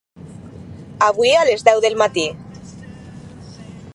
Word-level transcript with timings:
Avui 1.07 1.35
a 1.41 1.43
les 1.51 1.67
deu 1.69 1.83
del 1.85 1.99
matí. 2.03 2.25